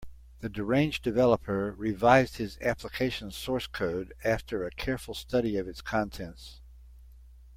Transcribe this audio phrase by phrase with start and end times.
[0.39, 6.59] The deranged developer revised his application source code after a careful study of its contents.